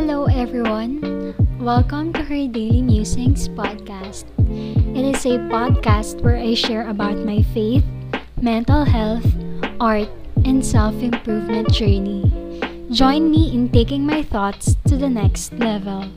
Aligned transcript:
Hello, 0.00 0.24
everyone. 0.32 1.36
Welcome 1.60 2.14
to 2.16 2.24
her 2.24 2.48
Daily 2.48 2.80
Musings 2.80 3.52
podcast. 3.52 4.24
It 4.96 5.04
is 5.04 5.28
a 5.28 5.36
podcast 5.52 6.24
where 6.24 6.40
I 6.40 6.54
share 6.54 6.88
about 6.88 7.20
my 7.20 7.44
faith, 7.52 7.84
mental 8.40 8.88
health, 8.88 9.28
art, 9.76 10.08
and 10.48 10.64
self 10.64 10.96
improvement 11.04 11.68
journey. 11.68 12.24
Join 12.88 13.28
me 13.30 13.52
in 13.52 13.68
taking 13.68 14.06
my 14.08 14.22
thoughts 14.22 14.74
to 14.88 14.96
the 14.96 15.10
next 15.12 15.52
level. 15.60 16.08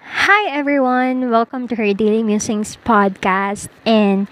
Hi, 0.00 0.48
everyone. 0.48 1.28
Welcome 1.28 1.68
to 1.68 1.76
her 1.76 1.92
Daily 1.92 2.22
Musings 2.22 2.80
podcast. 2.80 3.68
And 3.84 4.24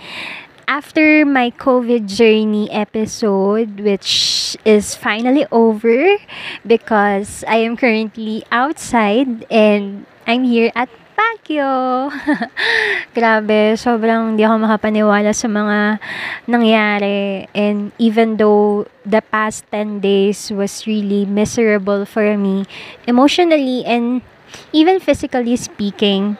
after 0.68 1.24
my 1.24 1.50
COVID 1.54 2.10
journey 2.10 2.70
episode, 2.70 3.80
which 3.80 4.56
is 4.66 4.94
finally 4.94 5.46
over 5.50 6.18
because 6.66 7.46
I 7.46 7.62
am 7.62 7.78
currently 7.78 8.44
outside 8.50 9.46
and 9.50 10.06
I'm 10.26 10.44
here 10.44 10.70
at 10.74 10.90
Baguio. 11.16 12.12
Grabe, 13.16 13.78
sobrang 13.78 14.36
di 14.36 14.44
ako 14.44 14.68
makapaniwala 14.68 15.32
sa 15.32 15.48
mga 15.48 16.02
nangyari. 16.50 17.48
And 17.56 17.94
even 17.96 18.36
though 18.36 18.84
the 19.06 19.22
past 19.22 19.64
10 19.72 20.04
days 20.04 20.52
was 20.52 20.84
really 20.84 21.24
miserable 21.24 22.04
for 22.04 22.36
me, 22.36 22.68
emotionally 23.08 23.86
and 23.86 24.20
even 24.74 25.00
physically 25.00 25.56
speaking, 25.56 26.36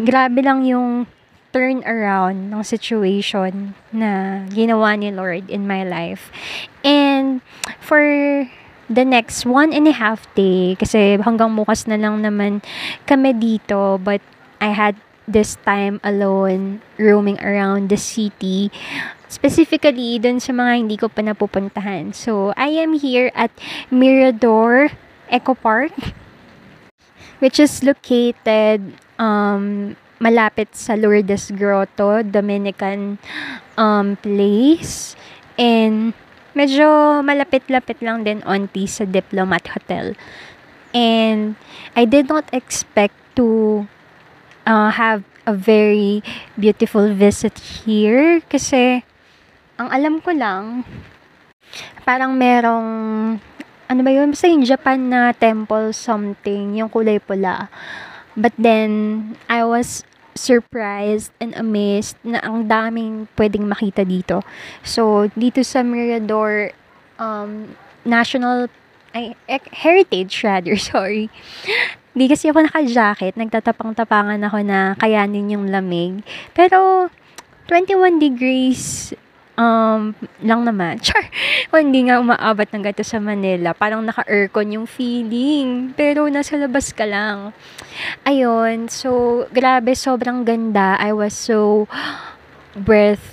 grabe 0.00 0.40
lang 0.40 0.64
yung 0.64 1.06
turn 1.54 1.86
around 1.86 2.50
ng 2.50 2.62
situation 2.66 3.78
na 3.94 4.42
ginawa 4.50 4.98
ni 4.98 5.14
Lord 5.14 5.46
in 5.46 5.70
my 5.70 5.86
life. 5.86 6.34
And 6.82 7.38
for 7.78 8.02
the 8.90 9.06
next 9.06 9.46
one 9.46 9.70
and 9.70 9.86
a 9.86 9.94
half 9.94 10.26
day, 10.34 10.74
kasi 10.74 11.22
hanggang 11.22 11.54
bukas 11.54 11.86
na 11.86 11.94
lang 11.94 12.26
naman 12.26 12.58
kami 13.06 13.38
dito, 13.38 14.02
but 14.02 14.18
I 14.58 14.74
had 14.74 14.98
this 15.30 15.54
time 15.62 16.02
alone 16.02 16.82
roaming 16.98 17.38
around 17.38 17.88
the 17.88 17.96
city 17.96 18.68
specifically 19.30 20.18
dun 20.18 20.42
sa 20.42 20.52
mga 20.52 20.72
hindi 20.84 20.98
ko 20.98 21.06
pa 21.06 21.22
napupuntahan. 21.22 22.12
So, 22.12 22.52
I 22.58 22.74
am 22.82 22.98
here 22.98 23.32
at 23.32 23.54
Mirador 23.88 24.92
Eco 25.30 25.54
Park 25.54 25.94
which 27.44 27.58
is 27.60 27.82
located 27.82 28.94
um, 29.18 29.96
malapit 30.18 30.70
sa 30.74 30.94
Lourdes 30.94 31.50
Grotto, 31.54 32.22
Dominican 32.22 33.18
um, 33.78 34.14
place. 34.18 35.18
And 35.58 36.14
medyo 36.54 37.20
malapit-lapit 37.22 38.02
lang 38.02 38.22
din 38.22 38.42
onti 38.46 38.86
sa 38.86 39.06
Diplomat 39.06 39.74
Hotel. 39.74 40.14
And 40.94 41.58
I 41.98 42.06
did 42.06 42.30
not 42.30 42.46
expect 42.54 43.18
to 43.34 43.82
uh, 44.66 44.90
have 44.94 45.26
a 45.44 45.52
very 45.52 46.22
beautiful 46.56 47.12
visit 47.12 47.84
here 47.84 48.40
kasi 48.48 49.04
ang 49.76 49.90
alam 49.90 50.22
ko 50.22 50.32
lang 50.32 50.86
parang 52.06 52.38
merong 52.38 52.88
ano 53.84 54.00
ba 54.00 54.10
yun? 54.10 54.32
Basta 54.32 54.48
yung 54.48 54.64
Japan 54.64 55.12
na 55.12 55.36
temple 55.36 55.92
something, 55.92 56.80
yung 56.80 56.88
kulay 56.88 57.20
pula. 57.20 57.68
But 58.34 58.52
then, 58.58 59.34
I 59.46 59.62
was 59.62 60.02
surprised 60.34 61.30
and 61.38 61.54
amazed 61.54 62.18
na 62.26 62.42
ang 62.42 62.66
daming 62.66 63.30
pwedeng 63.38 63.70
makita 63.70 64.02
dito. 64.02 64.42
So, 64.82 65.30
dito 65.38 65.62
sa 65.62 65.86
Mirador 65.86 66.74
um, 67.22 67.78
National 68.02 68.66
ay, 69.14 69.38
Heritage 69.70 70.42
rather, 70.42 70.74
sorry. 70.90 71.30
Hindi 72.14 72.26
kasi 72.26 72.50
ako 72.50 72.66
naka-jacket. 72.66 73.38
Nagtatapang-tapangan 73.38 74.42
ako 74.42 74.58
na 74.66 74.98
kayanin 74.98 75.54
yung 75.54 75.70
lamig. 75.70 76.26
Pero, 76.50 77.10
21 77.70 78.18
degrees 78.20 79.14
um, 79.58 80.14
lang 80.42 80.64
naman. 80.66 80.98
Char! 81.04 81.26
Kung 81.70 81.90
hindi 81.90 82.06
nga 82.10 82.20
umaabot 82.20 82.68
ng 82.70 82.82
gato 82.82 83.02
sa 83.02 83.18
Manila, 83.18 83.74
parang 83.74 84.04
naka-aircon 84.04 84.74
yung 84.78 84.86
feeling. 84.86 85.94
Pero 85.98 86.28
nasa 86.30 86.56
labas 86.58 86.92
ka 86.94 87.06
lang. 87.06 87.52
Ayun, 88.26 88.88
so, 88.90 89.44
grabe, 89.50 89.94
sobrang 89.94 90.44
ganda. 90.44 90.96
I 90.98 91.12
was 91.14 91.34
so 91.34 91.86
breathtaking. 92.78 93.32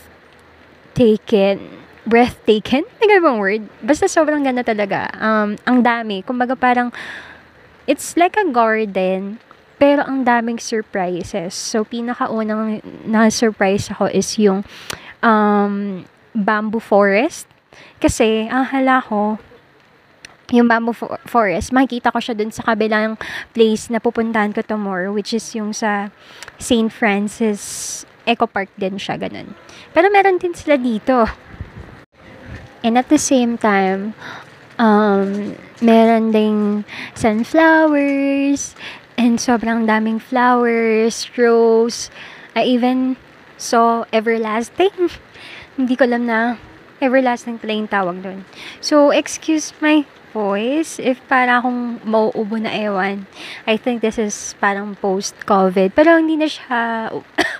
Breathtaking? 2.02 2.86
May 2.98 3.22
bang 3.22 3.38
word? 3.38 3.70
Basta 3.86 4.09
sobrang 4.09 4.42
ganda 4.42 4.66
talaga. 4.66 5.06
Um, 5.22 5.53
ang 5.70 5.86
dami. 5.86 6.26
Kumbaga 6.26 6.58
parang, 6.58 6.90
it's 7.86 8.18
like 8.18 8.34
a 8.38 8.46
garden, 8.50 9.38
pero 9.78 10.06
ang 10.06 10.26
daming 10.26 10.58
surprises. 10.62 11.53
So, 11.53 11.86
pinakaunang 11.86 12.82
na-surprise 13.06 13.90
ako 13.94 14.09
is 14.14 14.38
yung 14.38 14.66
um, 15.22 16.06
bamboo 16.34 16.82
forest. 16.82 17.48
Kasi, 18.02 18.50
ang 18.52 18.68
hala 18.70 19.02
ko, 19.02 19.38
yung 20.52 20.68
bamboo 20.68 20.94
for- 20.94 21.22
forest, 21.24 21.72
makikita 21.72 22.12
ko 22.12 22.20
siya 22.20 22.36
dun 22.36 22.52
sa 22.52 22.68
kabilang 22.68 23.16
place 23.56 23.88
na 23.88 24.04
pupuntahan 24.04 24.52
ko 24.52 24.62
tomorrow, 24.62 25.16
which 25.16 25.32
is 25.32 25.46
yung 25.56 25.72
sa 25.72 26.12
St. 26.59 26.92
Francis 26.92 28.04
Eco 28.28 28.46
Park 28.46 28.70
din 28.76 29.00
siya, 29.00 29.18
ganun. 29.18 29.56
Pero 29.96 30.12
meron 30.12 30.38
din 30.38 30.54
sila 30.54 30.76
dito. 30.78 31.26
And 32.84 32.98
at 33.00 33.08
the 33.09 33.22
same 33.22 33.58
time, 33.58 34.14
um, 34.78 35.56
meron 35.80 36.34
ding 36.34 36.84
sunflowers, 37.16 38.76
and 39.22 39.38
sobrang 39.38 39.86
daming 39.86 40.18
flowers, 40.18 41.30
rose, 41.38 42.09
I 42.58 42.66
even 42.66 43.16
saw 43.61 44.09
everlasting. 44.09 45.13
Hindi 45.77 45.94
ko 45.94 46.09
alam 46.09 46.25
na 46.25 46.57
everlasting 46.97 47.61
pala 47.61 47.77
yung 47.77 47.89
tawag 47.89 48.17
doon. 48.25 48.41
So, 48.81 49.13
excuse 49.13 49.73
my 49.77 50.05
voice 50.31 50.97
if 50.97 51.19
para 51.27 51.59
akong 51.59 51.99
mauubo 52.07 52.55
na 52.57 52.72
ewan. 52.72 53.27
I 53.67 53.75
think 53.77 54.01
this 54.01 54.17
is 54.17 54.55
parang 54.57 54.95
post-COVID. 54.97 55.94
Pero 55.94 56.17
hindi 56.17 56.39
na 56.39 56.47
siya, 56.47 57.11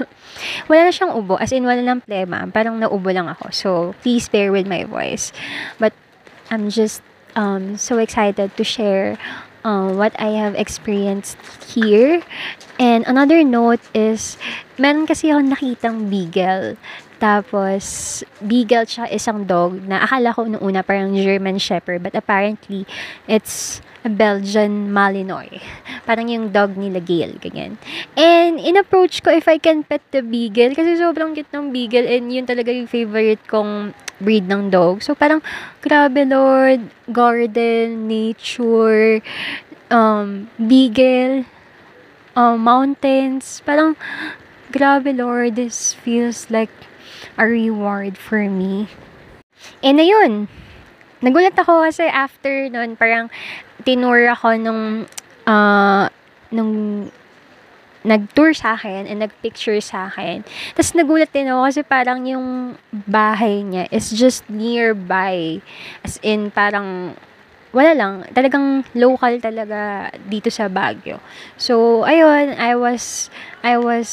wala 0.70 0.82
na 0.88 0.94
siyang 0.94 1.14
ubo. 1.14 1.36
As 1.38 1.52
in, 1.54 1.68
wala 1.68 1.84
lang 1.84 2.02
plema. 2.02 2.48
Parang 2.50 2.80
naubo 2.82 3.12
lang 3.12 3.28
ako. 3.30 3.46
So, 3.52 3.70
please 4.02 4.26
bear 4.32 4.50
with 4.50 4.66
my 4.66 4.88
voice. 4.88 5.30
But, 5.78 5.94
I'm 6.52 6.68
just 6.68 7.00
um, 7.36 7.78
so 7.78 7.98
excited 7.98 8.56
to 8.56 8.64
share 8.64 9.16
uh, 9.64 9.94
what 9.94 10.14
I 10.20 10.38
have 10.38 10.56
experienced 10.56 11.38
here. 11.68 12.22
And 12.82 13.06
another 13.06 13.44
note 13.44 13.82
is, 13.94 14.38
meron 14.78 15.06
kasi 15.06 15.30
ako 15.30 15.42
nakitang 15.46 16.10
beagle. 16.10 16.78
Tapos, 17.22 17.86
beagle 18.42 18.90
siya 18.90 19.06
isang 19.06 19.46
dog 19.46 19.78
na 19.86 20.02
akala 20.02 20.34
ko 20.34 20.50
noong 20.50 20.66
una 20.66 20.82
parang 20.82 21.14
German 21.14 21.62
Shepherd. 21.62 22.02
But 22.02 22.18
apparently, 22.18 22.90
it's 23.30 23.78
a 24.02 24.10
Belgian 24.10 24.90
Malinois. 24.90 25.62
Parang 26.10 26.26
yung 26.26 26.50
dog 26.50 26.74
nila 26.74 26.98
Gail, 26.98 27.38
ganyan. 27.38 27.78
And, 28.18 28.58
in-approach 28.58 29.22
ko 29.22 29.30
if 29.30 29.46
I 29.46 29.62
can 29.62 29.86
pet 29.86 30.02
the 30.10 30.26
beagle. 30.26 30.74
Kasi 30.74 30.98
sobrang 30.98 31.38
cute 31.38 31.54
ng 31.54 31.70
beagle. 31.70 32.10
And 32.10 32.34
yun 32.34 32.50
talaga 32.50 32.74
yung 32.74 32.90
favorite 32.90 33.46
kong 33.46 33.94
breed 34.22 34.46
ng 34.46 34.70
dog. 34.70 35.02
So, 35.02 35.18
parang, 35.18 35.42
grabe 35.82 36.24
Lord, 36.30 36.94
garden, 37.12 38.08
nature, 38.08 39.20
um, 39.90 40.48
beagle, 40.56 41.46
um, 42.38 42.62
mountains. 42.62 43.62
Parang, 43.66 43.98
grabe 44.72 45.12
Lord, 45.12 45.58
this 45.58 45.94
feels 45.98 46.48
like 46.54 46.72
a 47.38 47.46
reward 47.46 48.18
for 48.18 48.46
me. 48.48 48.88
And 49.82 50.00
ayun, 50.00 50.48
nagulat 51.22 51.58
ako 51.58 51.86
kasi 51.86 52.06
after 52.06 52.70
nun, 52.70 52.98
parang 52.98 53.30
tinur 53.86 54.30
ako 54.32 54.58
nung, 54.58 54.84
uh, 55.46 56.06
nung 56.50 56.74
nag-tour 58.02 58.54
sa 58.54 58.74
akin 58.78 59.06
and 59.06 59.22
nag-picture 59.22 59.78
sa 59.82 60.10
akin. 60.10 60.42
Tapos 60.74 60.94
nagulat 60.98 61.30
din 61.30 61.50
ako 61.50 61.62
kasi 61.70 61.82
parang 61.86 62.26
yung 62.26 62.78
bahay 62.92 63.62
niya 63.62 63.86
is 63.94 64.10
just 64.14 64.46
nearby. 64.50 65.62
As 66.02 66.18
in, 66.26 66.50
parang 66.50 67.14
wala 67.72 67.92
lang. 67.96 68.14
Talagang 68.36 68.84
local 68.98 69.40
talaga 69.40 70.12
dito 70.28 70.52
sa 70.52 70.68
Baguio. 70.68 71.24
So, 71.56 72.04
ayun, 72.04 72.58
I 72.60 72.76
was, 72.76 73.32
I 73.64 73.80
was 73.80 74.10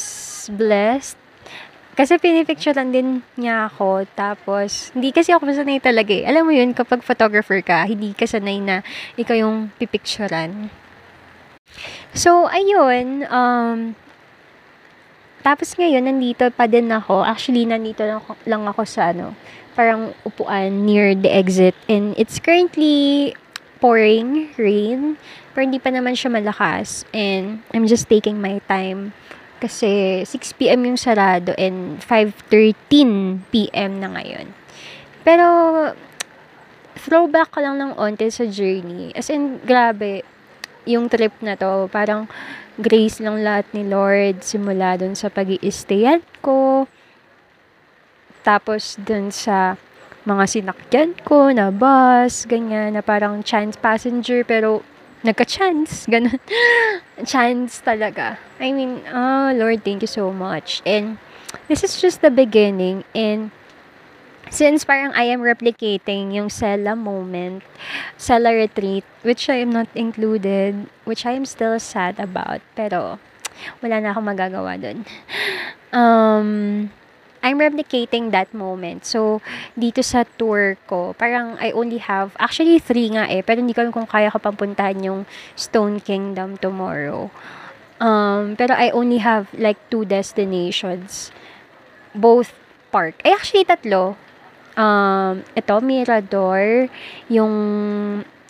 blessed 0.52 1.18
kasi 1.98 2.14
pinipicturean 2.14 2.94
din 2.94 3.26
niya 3.34 3.66
ako. 3.66 4.06
Tapos, 4.14 4.94
hindi 4.94 5.10
kasi 5.10 5.34
ako 5.34 5.50
sanay 5.50 5.82
talaga 5.82 6.14
eh. 6.14 6.22
Alam 6.30 6.46
mo 6.46 6.52
yun, 6.54 6.70
kapag 6.70 7.02
photographer 7.02 7.58
ka, 7.58 7.82
hindi 7.90 8.14
ka 8.14 8.22
sanay 8.22 8.62
na 8.62 8.86
ikaw 9.18 9.34
yung 9.34 9.74
pipicturean. 9.82 10.70
So, 12.14 12.48
ayun. 12.50 13.28
Um, 13.28 13.94
tapos 15.42 15.78
ngayon, 15.78 16.04
nandito 16.08 16.50
pa 16.52 16.66
din 16.66 16.90
ako. 16.90 17.22
Actually, 17.22 17.64
nandito 17.64 18.02
lang 18.44 18.62
ako, 18.66 18.82
sa 18.84 19.14
ano, 19.14 19.32
parang 19.78 20.12
upuan 20.26 20.84
near 20.84 21.14
the 21.14 21.30
exit. 21.30 21.78
And 21.86 22.12
it's 22.18 22.42
currently 22.42 23.32
pouring 23.78 24.50
rain. 24.58 25.16
Pero 25.54 25.62
hindi 25.62 25.78
pa 25.78 25.94
naman 25.94 26.18
siya 26.18 26.34
malakas. 26.34 27.06
And 27.14 27.62
I'm 27.70 27.86
just 27.86 28.10
taking 28.10 28.42
my 28.42 28.58
time. 28.66 29.14
Kasi 29.58 30.22
6pm 30.22 30.86
yung 30.86 30.98
sarado 30.98 31.50
and 31.58 31.98
5.13pm 32.02 33.92
na 33.98 34.08
ngayon. 34.14 34.54
Pero, 35.26 35.46
throwback 36.98 37.54
ko 37.54 37.62
lang 37.62 37.78
ng 37.78 37.94
onte 37.98 38.26
sa 38.30 38.46
journey. 38.46 39.10
As 39.18 39.30
in, 39.30 39.58
grabe, 39.66 40.22
yung 40.84 41.10
trip 41.10 41.34
na 41.42 41.58
to, 41.58 41.88
parang 41.90 42.28
grace 42.78 43.18
lang 43.18 43.42
lahat 43.42 43.66
ni 43.74 43.82
Lord 43.82 44.46
simula 44.46 44.94
dun 44.94 45.18
sa 45.18 45.26
pag 45.32 45.50
i 45.50 45.58
ko. 46.38 46.86
Tapos 48.46 48.94
dun 49.02 49.34
sa 49.34 49.74
mga 50.28 50.44
sinakyan 50.46 51.10
ko 51.24 51.50
na 51.50 51.72
bus, 51.72 52.44
ganyan, 52.44 52.94
na 52.94 53.02
parang 53.02 53.40
chance 53.42 53.74
passenger 53.80 54.44
pero 54.44 54.84
nagka-chance, 55.26 56.06
ganun. 56.12 56.38
chance 57.26 57.82
talaga. 57.82 58.38
I 58.62 58.70
mean, 58.70 59.02
oh 59.10 59.50
Lord, 59.56 59.82
thank 59.82 60.04
you 60.04 60.10
so 60.10 60.30
much. 60.30 60.84
And 60.86 61.18
this 61.66 61.82
is 61.82 61.98
just 61.98 62.22
the 62.22 62.30
beginning 62.30 63.02
and 63.16 63.50
since 64.50 64.84
parang 64.84 65.12
I 65.14 65.28
am 65.30 65.40
replicating 65.40 66.34
yung 66.34 66.48
Sela 66.48 66.96
moment, 66.96 67.62
Sela 68.16 68.52
retreat, 68.52 69.04
which 69.22 69.48
I 69.48 69.62
am 69.62 69.70
not 69.70 69.88
included, 69.94 70.88
which 71.04 71.24
I 71.24 71.36
am 71.36 71.44
still 71.44 71.76
sad 71.80 72.20
about, 72.20 72.60
pero 72.74 73.18
wala 73.82 74.00
na 74.00 74.14
akong 74.14 74.28
magagawa 74.28 74.78
dun. 74.78 75.04
Um, 75.90 76.48
I'm 77.42 77.58
replicating 77.58 78.30
that 78.34 78.50
moment. 78.50 79.06
So, 79.06 79.40
dito 79.78 80.02
sa 80.02 80.26
tour 80.36 80.76
ko, 80.90 81.14
parang 81.14 81.56
I 81.62 81.70
only 81.70 81.98
have, 82.02 82.34
actually 82.38 82.78
three 82.82 83.14
nga 83.14 83.30
eh, 83.30 83.42
pero 83.46 83.62
hindi 83.62 83.72
ko 83.74 83.86
alam 83.86 83.94
kung 83.94 84.10
kaya 84.10 84.30
ko 84.30 84.38
pang 84.42 84.58
puntahan 84.58 84.98
yung 85.00 85.20
Stone 85.54 86.02
Kingdom 86.02 86.58
tomorrow. 86.58 87.30
Um, 87.98 88.54
pero 88.54 88.74
I 88.74 88.90
only 88.94 89.18
have 89.18 89.50
like 89.54 89.78
two 89.90 90.06
destinations. 90.06 91.30
Both 92.14 92.54
park. 92.90 93.18
Eh, 93.22 93.34
actually 93.34 93.66
tatlo. 93.66 94.18
Um, 94.78 95.42
ito, 95.58 95.74
Mirador, 95.82 96.86
yung 97.26 97.54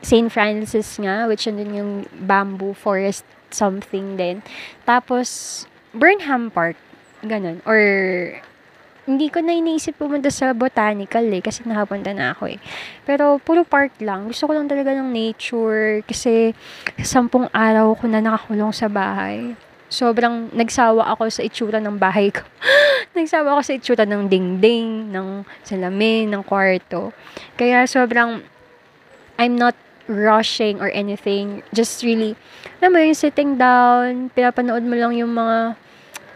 St. 0.05 0.29
Francis 0.29 1.01
nga, 1.01 1.25
which 1.25 1.49
andun 1.49 1.73
yung 1.73 1.93
bamboo 2.29 2.77
forest 2.77 3.25
something 3.49 4.21
din. 4.21 4.45
Tapos, 4.85 5.65
Burnham 5.97 6.53
Park. 6.53 6.77
Ganun. 7.25 7.65
Or, 7.65 7.81
hindi 9.09 9.33
ko 9.33 9.41
na 9.41 9.57
iniisip 9.57 9.97
pumunta 9.97 10.29
sa 10.29 10.53
botanical 10.53 11.25
eh, 11.33 11.41
kasi 11.41 11.65
nakapunta 11.65 12.13
na 12.13 12.37
ako 12.37 12.53
eh. 12.53 12.61
Pero, 13.09 13.41
puro 13.41 13.65
park 13.65 13.97
lang. 14.05 14.29
Gusto 14.29 14.47
ko 14.47 14.53
lang 14.53 14.69
talaga 14.69 14.93
ng 14.93 15.09
nature, 15.09 16.05
kasi 16.05 16.53
sampung 17.01 17.49
araw 17.57 17.97
ko 17.97 18.05
na 18.05 18.21
nakakulong 18.21 18.71
sa 18.77 18.87
bahay. 18.93 19.57
Sobrang 19.89 20.53
nagsawa 20.53 21.09
ako 21.17 21.33
sa 21.33 21.41
itsura 21.41 21.81
ng 21.81 21.97
bahay 21.97 22.29
ko. 22.29 22.45
nagsawa 23.17 23.57
ako 23.57 23.61
sa 23.65 23.73
itsura 23.77 24.05
ng 24.05 24.29
dingding, 24.29 25.09
ng 25.09 25.49
salamin, 25.65 26.29
ng 26.29 26.45
kwarto. 26.45 27.17
Kaya 27.57 27.89
sobrang, 27.89 28.45
I'm 29.41 29.57
not 29.57 29.75
rushing 30.09 30.81
or 30.81 30.93
anything. 30.93 31.65
Just 31.73 32.05
really, 32.05 32.37
alam 32.81 32.97
mo 32.97 33.01
yung 33.01 33.17
sitting 33.17 33.57
down, 33.57 34.33
pinapanood 34.33 34.85
mo 34.85 34.97
lang 34.97 35.17
yung 35.17 35.33
mga 35.33 35.77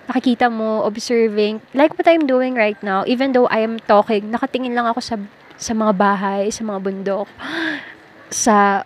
nakikita 0.08 0.46
mo, 0.52 0.84
observing, 0.84 1.60
like 1.72 1.94
what 1.96 2.08
I'm 2.08 2.28
doing 2.28 2.52
right 2.56 2.78
now, 2.84 3.04
even 3.08 3.32
though 3.32 3.46
I 3.48 3.64
am 3.64 3.80
talking, 3.84 4.28
nakatingin 4.28 4.74
lang 4.74 4.84
ako 4.88 5.00
sa, 5.00 5.16
sa 5.56 5.72
mga 5.72 5.92
bahay, 5.96 6.52
sa 6.52 6.66
mga 6.66 6.78
bundok, 6.82 7.28
sa 8.44 8.84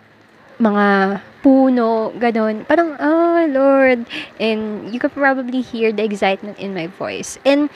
mga 0.57 1.19
puno, 1.45 2.11
ganun. 2.17 2.65
Parang, 2.65 2.97
oh, 2.97 3.45
Lord. 3.49 4.03
And 4.41 4.89
you 4.89 4.99
could 4.99 5.13
probably 5.13 5.61
hear 5.61 5.93
the 5.93 6.03
excitement 6.03 6.57
in 6.57 6.73
my 6.73 6.89
voice. 6.89 7.37
And, 7.45 7.69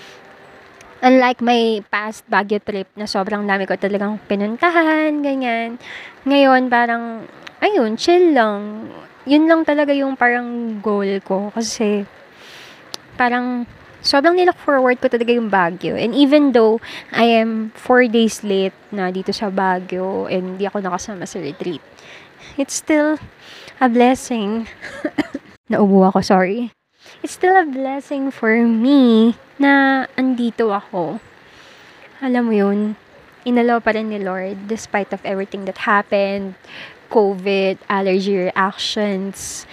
unlike 1.01 1.41
my 1.41 1.81
past 1.89 2.25
Baguio 2.29 2.61
trip 2.61 2.89
na 2.93 3.09
sobrang 3.09 3.45
dami 3.45 3.65
ko 3.65 3.77
talagang 3.77 4.21
pinuntahan, 4.25 5.21
ganyan. 5.21 5.77
Ngayon, 6.25 6.69
parang, 6.69 7.25
ayun, 7.61 7.97
chill 7.97 8.33
lang. 8.33 8.89
Yun 9.25 9.45
lang 9.45 9.61
talaga 9.61 9.93
yung 9.93 10.17
parang 10.17 10.81
goal 10.81 11.21
ko. 11.21 11.53
Kasi, 11.53 12.05
parang 13.17 13.69
sobrang 14.01 14.33
nilook 14.33 14.57
forward 14.57 14.97
ko 14.97 15.05
talaga 15.05 15.29
yung 15.29 15.49
Baguio. 15.49 15.93
And 15.93 16.17
even 16.17 16.57
though 16.57 16.81
I 17.13 17.29
am 17.37 17.69
four 17.77 18.09
days 18.09 18.41
late 18.41 18.73
na 18.89 19.13
dito 19.13 19.29
sa 19.29 19.53
Baguio 19.53 20.25
and 20.25 20.57
hindi 20.57 20.65
ako 20.65 20.81
nakasama 20.81 21.29
sa 21.29 21.37
retreat, 21.37 21.81
it's 22.57 22.73
still 22.73 23.19
a 23.79 23.87
blessing. 23.89 24.67
Naubo 25.71 26.07
ako, 26.09 26.21
sorry. 26.21 26.71
It's 27.23 27.33
still 27.33 27.55
a 27.55 27.65
blessing 27.65 28.31
for 28.31 28.55
me 28.65 29.35
na 29.59 30.05
andito 30.17 30.73
ako. 30.73 31.21
Alam 32.21 32.43
mo 32.49 32.53
yun, 32.53 32.79
inalaw 33.45 33.81
pa 33.81 33.93
rin 33.93 34.09
ni 34.09 34.21
Lord 34.21 34.69
despite 34.69 35.13
of 35.13 35.21
everything 35.25 35.65
that 35.65 35.85
happened, 35.85 36.53
COVID, 37.09 37.81
allergy 37.89 38.49
reactions, 38.49 39.65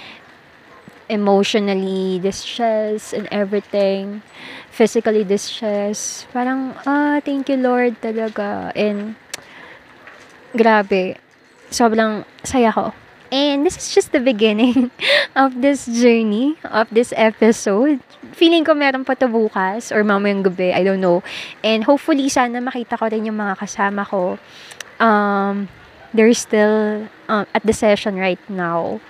emotionally 1.08 2.20
distressed 2.20 3.12
and 3.12 3.28
everything, 3.32 4.20
physically 4.70 5.24
distressed. 5.24 6.28
Parang, 6.32 6.76
ah, 6.84 7.20
thank 7.24 7.48
you 7.48 7.56
Lord 7.56 8.00
talaga. 8.00 8.72
And, 8.76 9.16
grabe, 10.52 11.16
sobrang 11.70 12.24
saya 12.44 12.72
ko. 12.72 12.92
And 13.28 13.60
this 13.68 13.76
is 13.76 13.92
just 13.92 14.16
the 14.16 14.24
beginning 14.24 14.88
of 15.36 15.60
this 15.60 15.84
journey, 15.84 16.56
of 16.64 16.88
this 16.88 17.12
episode. 17.12 18.00
Feeling 18.32 18.64
ko 18.64 18.72
meron 18.72 19.04
pa 19.04 19.12
to 19.20 19.28
bukas 19.28 19.92
or 19.92 20.00
mamayang 20.00 20.40
gabi, 20.40 20.72
I 20.72 20.80
don't 20.80 21.04
know. 21.04 21.20
And 21.60 21.84
hopefully, 21.84 22.32
sana 22.32 22.64
makita 22.64 22.96
ko 22.96 23.12
rin 23.12 23.28
yung 23.28 23.36
mga 23.36 23.60
kasama 23.60 24.08
ko. 24.08 24.40
Um, 24.96 25.68
they're 26.16 26.32
still 26.32 27.04
um, 27.28 27.44
at 27.52 27.62
the 27.68 27.76
session 27.76 28.16
right 28.16 28.40
now 28.48 29.04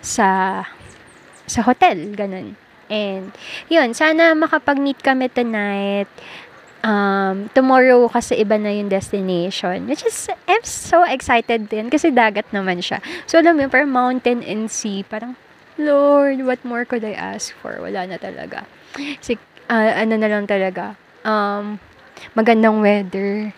sa 0.00 0.64
sa 1.44 1.60
hotel, 1.60 2.16
ganun. 2.16 2.56
And, 2.88 3.36
yun, 3.68 3.92
sana 3.92 4.32
makapag-meet 4.32 5.04
kami 5.04 5.28
tonight. 5.28 6.08
Um, 6.78 7.50
tomorrow 7.58 8.06
kasi 8.06 8.38
iba 8.38 8.54
na 8.54 8.70
yung 8.70 8.86
destination. 8.86 9.90
Which 9.90 10.06
is, 10.06 10.30
I'm 10.46 10.62
so 10.62 11.02
excited 11.02 11.66
din 11.66 11.90
kasi 11.90 12.14
dagat 12.14 12.46
naman 12.54 12.78
siya. 12.78 13.02
So, 13.26 13.42
alam 13.42 13.58
mo 13.58 13.66
yun, 13.66 13.70
parang 13.72 13.90
mountain 13.90 14.46
and 14.46 14.70
sea. 14.70 15.02
Parang, 15.02 15.34
Lord, 15.74 16.46
what 16.46 16.62
more 16.62 16.86
could 16.86 17.02
I 17.02 17.14
ask 17.14 17.50
for? 17.58 17.78
Wala 17.82 18.06
na 18.06 18.18
talaga. 18.18 18.66
Si, 19.18 19.34
uh, 19.70 19.92
ano 19.94 20.14
na 20.14 20.28
lang 20.30 20.46
talaga. 20.46 20.94
Um, 21.26 21.82
magandang 22.38 22.78
weather. 22.78 23.50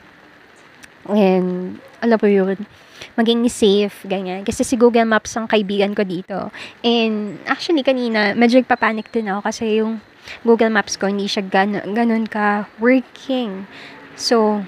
And, 1.08 1.80
alam 2.00 2.18
mo 2.20 2.28
yun, 2.28 2.56
maging 3.16 3.44
safe, 3.48 4.04
ganyan. 4.04 4.44
Kasi 4.44 4.64
si 4.64 4.76
Google 4.76 5.08
Maps 5.08 5.36
ang 5.36 5.48
kaibigan 5.48 5.92
ko 5.96 6.04
dito. 6.04 6.48
And 6.84 7.40
actually, 7.44 7.84
kanina, 7.84 8.32
medyo 8.36 8.60
nagpapanik 8.60 9.08
din 9.12 9.28
ako 9.28 9.40
kasi 9.44 9.80
yung 9.80 10.00
Google 10.42 10.72
Maps 10.72 10.96
ko, 10.96 11.06
hindi 11.08 11.26
siya 11.26 11.44
gan- 11.44 11.86
ganun 11.92 12.26
ka 12.26 12.70
working. 12.80 13.66
So, 14.16 14.64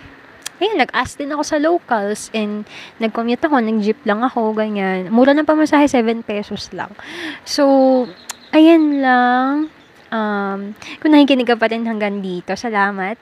ayun, 0.62 0.78
nag-ask 0.78 1.18
din 1.18 1.34
ako 1.34 1.42
sa 1.42 1.58
locals 1.58 2.30
and 2.30 2.62
nag-commute 3.02 3.42
ako, 3.42 3.58
nag-jeep 3.58 3.98
lang 4.06 4.22
ako, 4.22 4.54
ganyan. 4.54 5.10
Mura 5.10 5.34
ng 5.34 5.48
pamasahe, 5.48 5.90
7 5.90 6.22
pesos 6.22 6.70
lang. 6.70 6.94
So, 7.42 8.06
ayan 8.54 9.02
lang. 9.02 9.72
Um, 10.12 10.76
kung 11.00 11.16
nakikinig 11.16 11.48
ka 11.48 11.56
pa 11.56 11.72
rin 11.72 11.88
hanggang 11.88 12.20
dito, 12.20 12.52
salamat. 12.52 13.16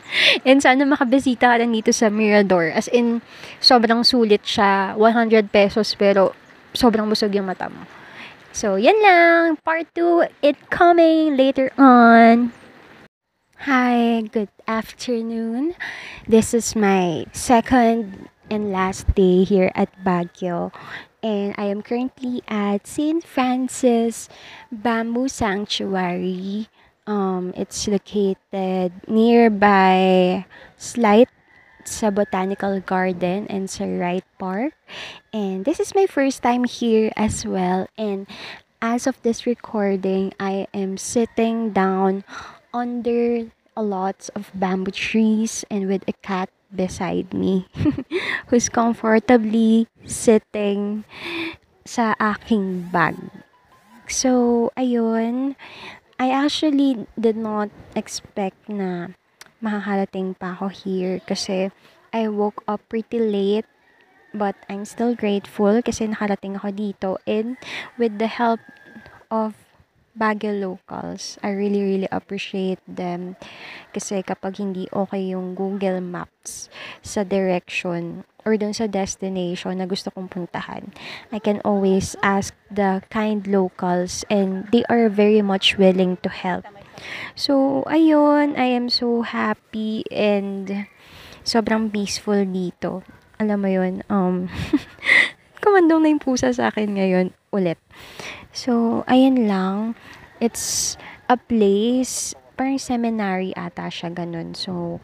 And 0.46 0.62
sana 0.62 0.86
makabisita 0.86 1.50
ka 1.50 1.58
rin 1.58 1.74
dito 1.74 1.90
sa 1.90 2.06
Mirador. 2.06 2.70
As 2.70 2.86
in, 2.94 3.18
sobrang 3.58 4.06
sulit 4.06 4.46
siya. 4.46 4.94
100 4.94 5.50
pesos 5.50 5.98
pero 5.98 6.30
sobrang 6.70 7.10
busog 7.10 7.34
yung 7.34 7.50
mata 7.50 7.66
mo. 7.66 7.95
So, 8.56 8.80
yan 8.80 8.96
lang. 9.04 9.60
Part 9.60 9.92
2, 9.92 10.32
it 10.40 10.56
coming 10.72 11.36
later 11.36 11.68
on. 11.76 12.56
Hi, 13.68 14.24
good 14.32 14.48
afternoon. 14.64 15.76
This 16.24 16.56
is 16.56 16.72
my 16.72 17.28
second 17.36 18.32
and 18.48 18.72
last 18.72 19.12
day 19.12 19.44
here 19.44 19.68
at 19.76 19.92
Baguio. 20.00 20.72
and 21.20 21.52
I 21.60 21.68
am 21.68 21.84
currently 21.84 22.40
at 22.48 22.88
St. 22.88 23.20
Francis 23.20 24.32
Bamboo 24.72 25.28
Sanctuary. 25.28 26.72
Um, 27.04 27.52
it's 27.60 27.84
located 27.84 29.04
nearby 29.04 30.48
Slight 30.80 31.28
sa 31.86 32.10
Botanical 32.10 32.80
Garden 32.82 33.46
and 33.48 33.70
sa 33.70 33.86
Wright 33.86 34.26
Park. 34.38 34.74
And 35.32 35.64
this 35.64 35.80
is 35.80 35.94
my 35.94 36.06
first 36.06 36.42
time 36.42 36.64
here 36.64 37.10
as 37.16 37.46
well. 37.46 37.86
And 37.96 38.26
as 38.82 39.06
of 39.06 39.16
this 39.22 39.46
recording, 39.46 40.34
I 40.38 40.66
am 40.74 40.98
sitting 40.98 41.70
down 41.72 42.24
under 42.74 43.48
a 43.76 43.82
lot 43.82 44.28
of 44.34 44.50
bamboo 44.54 44.90
trees 44.90 45.64
and 45.70 45.88
with 45.88 46.02
a 46.08 46.14
cat 46.20 46.50
beside 46.74 47.32
me. 47.32 47.68
who's 48.48 48.68
comfortably 48.68 49.86
sitting 50.06 51.04
sa 51.86 52.14
aking 52.18 52.90
bag. 52.90 53.18
So, 54.06 54.70
ayun. 54.78 55.54
I 56.16 56.32
actually 56.32 57.04
did 57.20 57.36
not 57.36 57.68
expect 57.92 58.56
na 58.72 59.12
makakarating 59.60 60.36
pa 60.36 60.56
ako 60.56 60.68
here 60.68 61.20
kasi 61.24 61.72
I 62.12 62.28
woke 62.28 62.64
up 62.68 62.84
pretty 62.88 63.20
late 63.20 63.68
but 64.36 64.56
I'm 64.68 64.84
still 64.84 65.16
grateful 65.16 65.80
kasi 65.80 66.08
nakarating 66.08 66.60
ako 66.60 66.68
dito 66.72 67.10
and 67.24 67.56
with 67.96 68.20
the 68.20 68.28
help 68.28 68.60
of 69.32 69.56
Baguio 70.16 70.56
locals, 70.56 71.36
I 71.44 71.52
really 71.52 71.84
really 71.84 72.08
appreciate 72.08 72.80
them 72.88 73.36
kasi 73.92 74.24
kapag 74.24 74.56
hindi 74.56 74.88
okay 74.88 75.36
yung 75.36 75.52
Google 75.52 76.00
Maps 76.00 76.72
sa 77.04 77.20
direction 77.20 78.24
or 78.48 78.56
dun 78.56 78.72
sa 78.72 78.88
destination 78.88 79.76
na 79.76 79.84
gusto 79.84 80.08
kong 80.08 80.32
puntahan, 80.32 80.88
I 81.28 81.36
can 81.36 81.60
always 81.68 82.16
ask 82.24 82.56
the 82.72 83.04
kind 83.12 83.44
locals 83.44 84.24
and 84.32 84.64
they 84.72 84.88
are 84.88 85.12
very 85.12 85.44
much 85.44 85.76
willing 85.76 86.16
to 86.24 86.32
help. 86.32 86.64
So, 87.36 87.84
ayun, 87.86 88.56
I 88.56 88.72
am 88.72 88.88
so 88.88 89.22
happy 89.22 90.04
and 90.08 90.88
sobrang 91.46 91.92
peaceful 91.92 92.42
dito. 92.48 93.04
Alam 93.36 93.58
mo 93.60 93.68
yun, 93.68 93.94
um, 94.08 94.48
kumandong 95.62 96.02
na 96.04 96.08
yung 96.12 96.22
pusa 96.22 96.50
sa 96.52 96.72
akin 96.72 96.96
ngayon 96.96 97.26
ulit. 97.52 97.76
So, 98.56 99.04
ayan 99.08 99.48
lang. 99.48 99.94
It's 100.40 100.96
a 101.28 101.36
place, 101.36 102.36
parang 102.56 102.80
seminary 102.80 103.52
ata 103.56 103.88
siya 103.92 104.12
ganun. 104.12 104.56
So, 104.56 105.00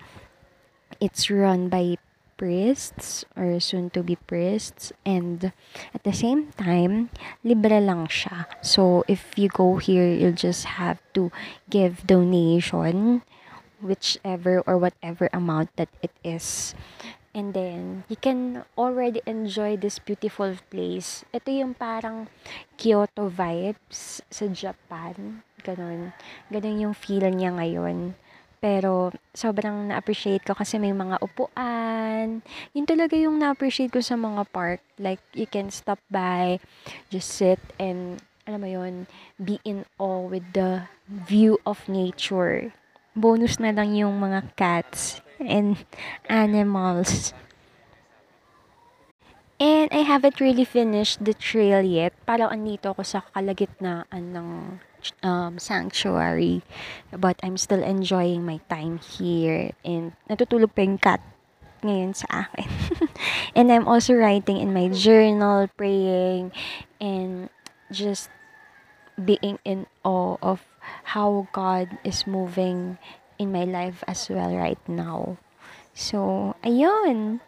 it's 1.01 1.29
run 1.29 1.69
by 1.69 1.97
priests 2.37 3.25
or 3.37 3.61
soon 3.61 3.91
to 3.91 4.03
be 4.03 4.17
priests. 4.17 4.93
And 5.05 5.53
at 5.95 6.05
the 6.05 6.13
same 6.13 6.53
time 6.57 7.11
libre 7.45 7.81
lang 7.81 8.09
siya. 8.09 8.47
So 8.61 9.05
if 9.09 9.37
you 9.37 9.49
go 9.49 9.77
here 9.77 10.07
you'll 10.07 10.39
just 10.39 10.79
have 10.79 11.01
to 11.15 11.31
give 11.71 12.07
donation 12.07 13.23
whichever 13.83 14.63
or 14.63 14.79
whatever 14.79 15.29
amount 15.33 15.75
that 15.77 15.91
it 16.01 16.15
is. 16.23 16.75
And 17.33 17.57
then 17.57 18.05
you 18.13 18.17
can 18.17 18.69
already 18.77 19.25
enjoy 19.25 19.81
this 19.81 19.97
beautiful 19.99 20.53
place. 20.69 21.25
Ito 21.33 21.49
yung 21.49 21.73
parang 21.73 22.29
Kyoto 22.77 23.33
vibes 23.33 24.21
sa 24.29 24.45
Japan. 24.53 25.41
Ganun 25.65 26.13
ganun 26.53 26.83
yung 26.91 26.97
feel 26.97 27.25
niya 27.33 27.57
ngayon 27.57 28.19
pero, 28.63 29.11
sobrang 29.35 29.91
na-appreciate 29.91 30.47
ko 30.47 30.55
kasi 30.55 30.79
may 30.79 30.95
mga 30.95 31.19
upuan. 31.19 32.47
Yun 32.71 32.87
talaga 32.87 33.19
yung 33.19 33.43
na-appreciate 33.43 33.91
ko 33.91 33.99
sa 33.99 34.15
mga 34.15 34.47
park. 34.55 34.79
Like, 35.03 35.19
you 35.35 35.51
can 35.51 35.75
stop 35.75 35.99
by, 36.07 36.63
just 37.11 37.35
sit 37.35 37.59
and, 37.83 38.23
alam 38.47 38.63
mo 38.63 38.71
yun, 38.71 39.11
be 39.35 39.59
in 39.67 39.83
awe 39.99 40.23
with 40.23 40.47
the 40.55 40.87
view 41.11 41.59
of 41.67 41.83
nature. 41.91 42.71
Bonus 43.19 43.59
na 43.59 43.75
lang 43.75 43.99
yung 43.99 44.23
mga 44.23 44.55
cats 44.55 45.19
and 45.43 45.83
animals. 46.31 47.35
And 49.59 49.91
I 49.91 50.07
haven't 50.07 50.39
really 50.39 50.67
finished 50.67 51.23
the 51.23 51.35
trail 51.35 51.83
yet. 51.83 52.15
Parang 52.23 52.55
andito 52.55 52.95
ako 52.95 53.03
sa 53.03 53.27
kalagitnaan 53.35 54.35
ng 54.35 54.49
um, 55.23 55.59
sanctuary. 55.59 56.63
But 57.11 57.41
I'm 57.43 57.57
still 57.59 57.83
enjoying 57.83 58.47
my 58.47 58.61
time 58.71 58.99
here. 58.99 59.73
And 59.83 60.15
natutulog 60.31 60.75
pa 60.75 60.83
yung 60.83 60.99
cat 60.99 61.21
ngayon 61.83 62.15
sa 62.15 62.47
akin. 62.47 62.71
and 63.59 63.67
I'm 63.71 63.87
also 63.91 64.15
writing 64.15 64.63
in 64.63 64.71
my 64.71 64.89
journal, 64.89 65.67
praying, 65.75 66.55
and 67.03 67.51
just 67.91 68.31
being 69.19 69.59
in 69.67 69.87
awe 70.07 70.39
of 70.41 70.65
how 71.15 71.47
God 71.53 71.99
is 72.03 72.27
moving 72.27 72.99
in 73.39 73.53
my 73.53 73.65
life 73.65 74.03
as 74.07 74.31
well 74.31 74.55
right 74.55 74.81
now. 74.89 75.37
So, 75.93 76.55
ayun. 76.65 77.43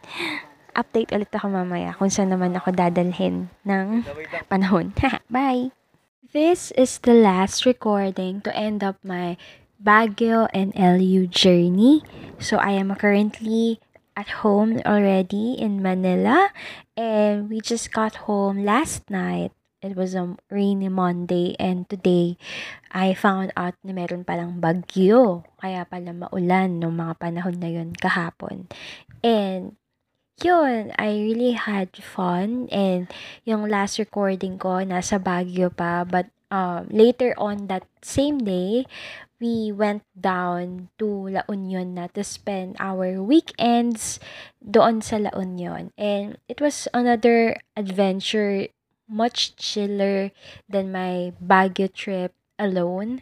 Update 0.74 1.14
ulit 1.14 1.30
ako 1.30 1.54
mamaya 1.54 1.94
kung 1.94 2.10
saan 2.10 2.34
naman 2.34 2.58
ako 2.58 2.74
dadalhin 2.74 3.48
ng 3.62 4.02
panahon. 4.50 4.90
Bye! 5.30 5.83
This 6.32 6.72
is 6.72 7.04
the 7.04 7.12
last 7.12 7.68
recording 7.68 8.40
to 8.48 8.50
end 8.56 8.80
up 8.80 8.96
my 9.04 9.36
Baguio 9.76 10.48
and 10.56 10.72
LU 10.72 11.28
journey. 11.28 12.00
So 12.40 12.56
I 12.56 12.80
am 12.80 12.96
currently 12.96 13.76
at 14.16 14.40
home 14.40 14.80
already 14.88 15.52
in 15.60 15.84
Manila 15.84 16.48
and 16.96 17.52
we 17.52 17.60
just 17.60 17.92
got 17.92 18.24
home 18.24 18.64
last 18.64 19.12
night. 19.12 19.52
It 19.84 20.00
was 20.00 20.16
a 20.16 20.32
rainy 20.48 20.88
Monday 20.88 21.60
and 21.60 21.84
today 21.92 22.40
I 22.88 23.12
found 23.12 23.52
out 23.52 23.76
na 23.84 23.92
meron 23.92 24.24
palang 24.24 24.64
bagyo. 24.64 25.44
Kaya 25.60 25.84
pala 25.84 26.16
maulan 26.16 26.80
nung 26.80 26.96
mga 26.96 27.20
panahon 27.20 27.60
na 27.60 27.68
yun 27.68 27.92
kahapon. 27.92 28.72
And 29.20 29.76
yun, 30.42 30.90
I 30.98 31.14
really 31.14 31.52
had 31.52 31.94
fun. 31.94 32.66
And 32.72 33.06
yung 33.44 33.68
last 33.68 33.98
recording 33.98 34.58
ko 34.58 34.82
nasa 34.82 35.22
Baguio 35.22 35.70
pa. 35.70 36.02
But 36.02 36.32
um, 36.50 36.88
later 36.90 37.34
on 37.38 37.68
that 37.68 37.86
same 38.02 38.42
day 38.42 38.86
we 39.40 39.72
went 39.72 40.02
down 40.16 40.88
to 40.98 41.28
La 41.28 41.42
Union 41.50 42.00
na 42.00 42.06
to 42.16 42.24
spend 42.24 42.76
our 42.80 43.20
weekends 43.20 44.18
doon 44.62 45.02
sa 45.02 45.20
La 45.20 45.30
Union. 45.36 45.92
And 45.98 46.38
it 46.48 46.64
was 46.64 46.88
another 46.94 47.60
adventure 47.76 48.72
much 49.04 49.54
chiller 49.60 50.32
than 50.64 50.88
my 50.90 51.36
Baguio 51.42 51.92
trip 51.92 52.32
alone. 52.58 53.20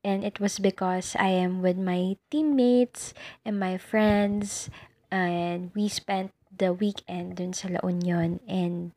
And 0.00 0.24
it 0.24 0.40
was 0.40 0.56
because 0.56 1.12
I 1.20 1.28
am 1.28 1.60
with 1.60 1.76
my 1.76 2.16
teammates 2.32 3.12
and 3.44 3.60
my 3.60 3.76
friends. 3.76 4.72
And 5.12 5.68
we 5.76 5.92
spent 5.92 6.32
the 6.60 6.76
weekend 6.76 7.40
dun 7.40 7.56
sa 7.56 7.72
La 7.72 7.80
Union 7.80 8.38
and 8.44 8.92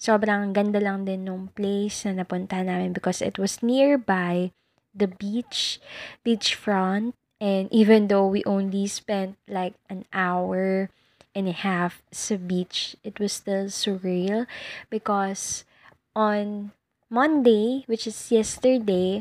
sobrang 0.00 0.56
ganda 0.56 0.80
lang 0.80 1.04
din 1.04 1.28
nung 1.28 1.52
place 1.52 2.08
na 2.08 2.24
napunta 2.24 2.64
namin 2.64 2.96
because 2.96 3.20
it 3.20 3.36
was 3.36 3.60
nearby 3.60 4.50
the 4.96 5.06
beach, 5.06 5.78
beachfront 6.24 7.12
and 7.38 7.68
even 7.68 8.08
though 8.08 8.24
we 8.24 8.40
only 8.48 8.88
spent 8.88 9.36
like 9.44 9.76
an 9.92 10.08
hour 10.16 10.88
and 11.36 11.46
a 11.46 11.54
half 11.54 12.00
sa 12.08 12.40
beach, 12.40 12.96
it 13.04 13.20
was 13.20 13.36
still 13.36 13.68
surreal 13.68 14.48
because 14.88 15.68
on 16.16 16.72
Monday, 17.12 17.84
which 17.84 18.08
is 18.08 18.16
yesterday, 18.32 19.20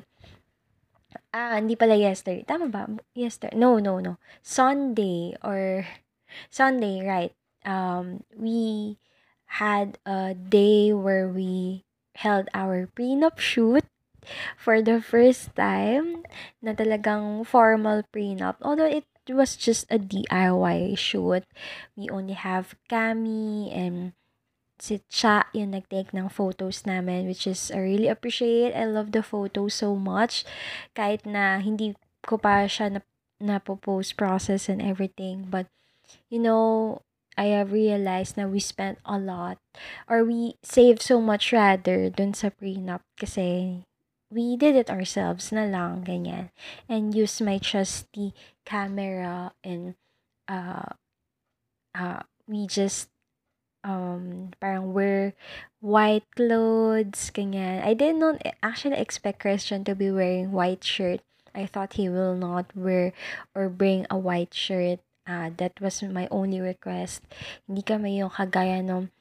ah, 1.36 1.60
hindi 1.60 1.76
pala 1.76 2.00
yesterday. 2.00 2.48
Tama 2.48 2.72
ba? 2.72 2.88
Yesterday. 3.12 3.58
No, 3.60 3.82
no, 3.82 4.00
no. 4.00 4.22
Sunday 4.40 5.36
or 5.44 5.84
Sunday, 6.54 7.02
right 7.02 7.34
um, 7.66 8.24
we 8.36 8.98
had 9.60 9.98
a 10.06 10.34
day 10.34 10.94
where 10.94 11.28
we 11.28 11.86
held 12.16 12.50
our 12.54 12.88
prenup 12.88 13.40
shoot 13.40 13.86
for 14.58 14.82
the 14.82 15.02
first 15.02 15.56
time 15.56 16.24
na 16.62 16.74
talagang 16.74 17.46
formal 17.46 18.04
prenup. 18.14 18.56
Although 18.62 18.90
it 18.90 19.06
was 19.30 19.56
just 19.56 19.88
a 19.92 20.00
DIY 20.00 20.98
shoot. 20.98 21.44
We 21.96 22.10
only 22.10 22.34
have 22.34 22.76
Cami 22.90 23.72
and 23.72 24.14
si 24.82 25.00
Cha 25.08 25.48
yung 25.54 25.72
nag-take 25.72 26.12
ng 26.12 26.28
photos 26.28 26.84
namin 26.84 27.30
which 27.30 27.48
is 27.48 27.72
I 27.72 27.80
really 27.80 28.10
appreciate. 28.10 28.76
I 28.76 28.84
love 28.90 29.16
the 29.16 29.24
photo 29.24 29.68
so 29.72 29.96
much. 29.96 30.44
Kahit 30.98 31.24
na 31.24 31.62
hindi 31.64 31.96
ko 32.26 32.40
pa 32.40 32.68
siya 32.68 33.00
na, 33.00 33.02
na 33.40 33.60
post 33.60 34.16
process 34.16 34.68
and 34.68 34.82
everything. 34.82 35.48
But, 35.48 35.68
you 36.28 36.40
know, 36.40 37.00
I 37.38 37.54
have 37.56 37.72
realized 37.72 38.38
na 38.38 38.46
we 38.46 38.60
spent 38.60 39.00
a 39.06 39.18
lot 39.18 39.58
or 40.08 40.24
we 40.24 40.56
saved 40.62 41.02
so 41.02 41.20
much 41.20 41.52
rather 41.52 42.10
dun 42.10 42.34
sa 42.34 42.50
prenup 42.54 43.02
kasi 43.18 43.84
we 44.34 44.58
did 44.58 44.76
it 44.76 44.90
ourselves 44.90 45.54
na 45.54 45.70
lang, 45.70 46.02
ganyan. 46.04 46.50
And 46.90 47.14
use 47.14 47.38
my 47.40 47.62
trusty 47.62 48.34
camera 48.66 49.54
and 49.64 49.94
uh, 50.50 50.98
uh, 51.94 52.22
we 52.50 52.66
just 52.66 53.10
um, 53.84 54.52
parang 54.60 54.94
wear 54.94 55.34
white 55.80 56.26
clothes, 56.36 57.30
ganyan. 57.30 57.86
I 57.86 57.94
did 57.94 58.18
not 58.18 58.42
actually 58.64 58.98
expect 58.98 59.40
Christian 59.40 59.86
to 59.86 59.94
be 59.94 60.10
wearing 60.10 60.52
white 60.52 60.84
shirt. 60.84 61.22
I 61.54 61.68
thought 61.70 62.02
he 62.02 62.10
will 62.10 62.34
not 62.34 62.74
wear 62.74 63.14
or 63.54 63.70
bring 63.70 64.08
a 64.10 64.18
white 64.18 64.54
shirt 64.54 65.00
uh, 65.28 65.50
that 65.58 65.80
was 65.80 66.04
my 66.04 66.28
only 66.32 66.60
request. 66.60 67.24
Hindi 67.68 67.84
kami 67.84 68.20
yung 68.20 68.32
kagaya 68.32 68.84
ng 68.84 69.12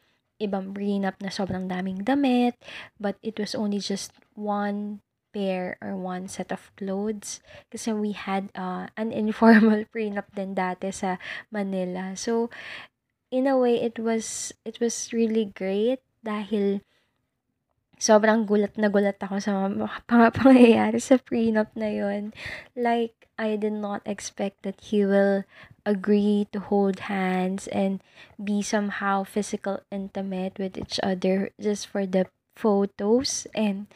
ibang 0.42 0.74
prenup 0.74 1.14
na 1.22 1.30
sobrang 1.30 1.70
daming 1.70 2.02
damit, 2.02 2.58
but 2.98 3.14
it 3.22 3.38
was 3.38 3.54
only 3.54 3.78
just 3.78 4.10
one 4.34 4.98
pair 5.32 5.78
or 5.80 5.96
one 5.96 6.26
set 6.26 6.50
of 6.50 6.74
clothes. 6.76 7.40
Kasi 7.70 7.94
we 7.94 8.12
had 8.12 8.50
uh, 8.58 8.90
an 8.98 9.14
informal 9.14 9.86
prenup 9.94 10.28
din 10.34 10.58
dati 10.58 10.90
sa 10.90 11.16
Manila. 11.54 12.18
So, 12.18 12.50
in 13.30 13.46
a 13.46 13.56
way, 13.56 13.80
it 13.80 14.02
was, 14.02 14.52
it 14.66 14.82
was 14.82 15.14
really 15.14 15.48
great 15.54 16.02
dahil 16.22 16.82
sobrang 18.02 18.42
gulat 18.50 18.74
na 18.74 18.90
gulat 18.90 19.22
ako 19.22 19.38
sa 19.38 19.70
mga 19.70 20.28
pangyayari 20.42 20.98
sa 20.98 21.22
prenup 21.22 21.70
na 21.78 21.86
yon. 21.86 22.34
Like, 22.74 23.30
I 23.38 23.54
did 23.54 23.78
not 23.78 24.02
expect 24.02 24.66
that 24.66 24.82
he 24.90 25.06
will 25.06 25.46
agree 25.86 26.50
to 26.50 26.58
hold 26.58 27.06
hands 27.06 27.70
and 27.70 28.02
be 28.42 28.58
somehow 28.62 29.22
physical 29.22 29.86
intimate 29.94 30.58
with 30.58 30.74
each 30.74 30.98
other 31.02 31.54
just 31.62 31.86
for 31.86 32.06
the 32.06 32.26
photos 32.58 33.46
and 33.54 33.86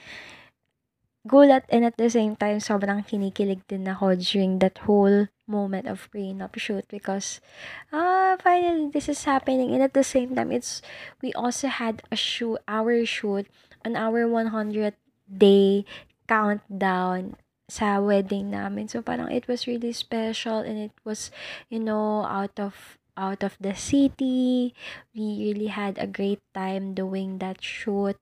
gulat 1.27 1.67
and 1.69 1.85
at 1.85 1.99
the 1.99 2.09
same 2.09 2.39
time 2.39 2.63
sobrang 2.63 3.03
kinikilig 3.03 3.61
din 3.67 3.91
ako 3.91 4.15
during 4.15 4.63
that 4.63 4.79
whole 4.87 5.27
moment 5.51 5.91
of 5.91 6.07
prenup 6.15 6.55
shoot 6.55 6.87
because 6.87 7.43
ah 7.91 8.39
finally 8.39 8.87
this 8.91 9.11
is 9.11 9.27
happening 9.27 9.75
and 9.75 9.83
at 9.83 9.95
the 9.95 10.07
same 10.07 10.35
time 10.35 10.55
it's 10.55 10.81
we 11.23 11.35
also 11.35 11.67
had 11.67 12.03
a 12.15 12.19
shoot 12.19 12.59
our 12.71 13.03
shoot 13.03 13.47
on 13.87 13.95
our 13.95 14.27
100 14.27 14.99
day 15.31 15.87
countdown 16.27 17.39
sa 17.71 18.03
wedding 18.03 18.51
namin. 18.51 18.91
So 18.91 18.99
parang 19.03 19.31
it 19.31 19.47
was 19.47 19.71
really 19.71 19.95
special 19.95 20.67
and 20.67 20.79
it 20.91 20.95
was 21.07 21.31
you 21.71 21.79
know 21.79 22.27
out 22.27 22.59
of 22.59 22.99
out 23.15 23.47
of 23.47 23.55
the 23.63 23.79
city. 23.79 24.75
We 25.15 25.55
really 25.55 25.71
had 25.71 26.03
a 26.03 26.11
great 26.11 26.43
time 26.51 26.99
doing 26.99 27.39
that 27.39 27.63
shoot 27.63 28.19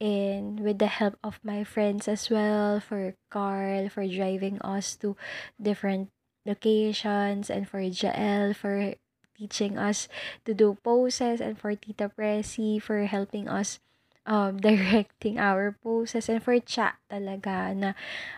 and 0.00 0.58
with 0.58 0.82
the 0.82 0.90
help 0.90 1.14
of 1.22 1.38
my 1.46 1.62
friends 1.62 2.08
as 2.08 2.26
well 2.26 2.80
for 2.80 3.14
Carl 3.30 3.86
for 3.88 4.02
driving 4.02 4.58
us 4.64 4.98
to 4.98 5.14
different 5.60 6.10
locations 6.42 7.46
and 7.46 7.70
for 7.70 7.78
Jael 7.78 8.50
for 8.50 8.98
teaching 9.38 9.78
us 9.78 10.10
to 10.44 10.52
do 10.58 10.74
poses 10.82 11.38
and 11.38 11.54
for 11.54 11.78
Tita 11.78 12.10
Presi 12.10 12.82
for 12.82 13.06
helping 13.06 13.46
us 13.46 13.78
um, 14.26 14.58
directing 14.62 15.38
our 15.38 15.76
poses 15.82 16.28
and 16.28 16.42
for 16.42 16.58
Cha 16.60 16.96
talaga 17.10 17.74
na 17.74 17.90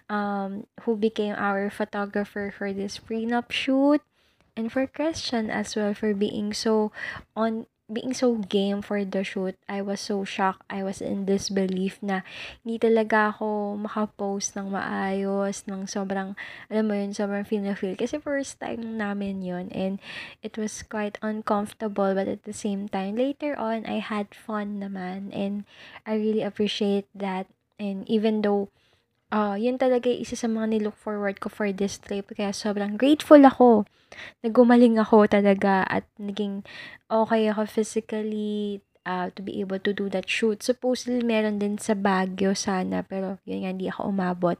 um, 0.08 0.66
who 0.84 0.96
became 0.96 1.34
our 1.36 1.70
photographer 1.70 2.52
for 2.52 2.72
this 2.72 2.98
prenup 2.98 3.50
shoot. 3.50 4.00
And 4.54 4.70
for 4.70 4.86
Christian 4.86 5.50
as 5.50 5.74
well 5.74 5.98
for 5.98 6.14
being 6.14 6.54
so 6.54 6.94
on 7.34 7.66
being 7.94 8.12
so 8.12 8.34
game 8.36 8.82
for 8.82 9.00
the 9.06 9.22
shoot, 9.22 9.54
I 9.70 9.80
was 9.80 10.02
so 10.02 10.26
shocked. 10.26 10.66
I 10.68 10.82
was 10.82 10.98
in 10.98 11.24
disbelief 11.24 12.02
na 12.02 12.26
hindi 12.66 12.82
talaga 12.82 13.32
ako 13.32 13.78
makapost 13.78 14.58
ng 14.58 14.74
maayos, 14.74 15.62
ng 15.70 15.86
sobrang, 15.86 16.34
alam 16.68 16.84
mo 16.84 16.98
yun, 16.98 17.14
sobrang 17.14 17.46
feel-feel. 17.46 17.94
Kasi 17.94 18.18
first 18.18 18.58
time 18.58 18.98
namin 18.98 19.40
yun 19.40 19.70
and 19.70 20.02
it 20.42 20.58
was 20.58 20.82
quite 20.82 21.16
uncomfortable 21.22 22.12
but 22.12 22.26
at 22.26 22.42
the 22.42 22.52
same 22.52 22.90
time, 22.90 23.14
later 23.14 23.54
on, 23.54 23.86
I 23.86 24.02
had 24.02 24.34
fun 24.34 24.82
naman 24.82 25.30
and 25.30 25.62
I 26.02 26.18
really 26.18 26.42
appreciate 26.42 27.06
that. 27.14 27.46
And 27.78 28.02
even 28.10 28.42
though 28.42 28.74
uh, 29.34 29.58
yun 29.58 29.74
talaga 29.74 30.06
yung 30.06 30.22
isa 30.22 30.38
sa 30.38 30.46
mga 30.46 30.78
nilook 30.78 30.94
forward 30.94 31.42
ko 31.42 31.50
for 31.50 31.74
this 31.74 31.98
trip. 31.98 32.30
Kaya 32.30 32.54
sobrang 32.54 32.94
grateful 32.94 33.42
ako. 33.42 33.82
Nagumaling 34.46 35.02
ako 35.02 35.26
talaga 35.26 35.82
at 35.90 36.06
naging 36.22 36.62
okay 37.10 37.50
ako 37.50 37.66
physically 37.66 38.78
uh, 39.02 39.34
to 39.34 39.42
be 39.42 39.58
able 39.58 39.82
to 39.82 39.90
do 39.90 40.06
that 40.06 40.30
shoot. 40.30 40.62
Supposedly, 40.62 41.26
meron 41.26 41.58
din 41.58 41.82
sa 41.82 41.98
Baguio 41.98 42.54
sana. 42.54 43.02
Pero 43.02 43.42
yun 43.42 43.66
nga, 43.66 43.74
hindi 43.74 43.90
ako 43.90 44.14
umabot. 44.14 44.58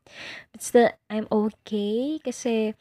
But 0.51 0.61
still, 0.61 0.91
I'm 1.07 1.31
okay. 1.31 2.19
Kasi 2.19 2.75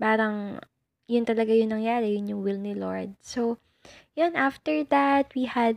parang 0.00 0.64
yun 1.04 1.28
talaga 1.28 1.52
yung 1.52 1.76
nangyari. 1.76 2.16
Yun 2.16 2.32
yung 2.32 2.40
will 2.40 2.60
ni 2.60 2.72
Lord. 2.72 3.20
So, 3.20 3.60
yun, 4.16 4.32
after 4.32 4.80
that, 4.88 5.28
we 5.36 5.44
had 5.44 5.76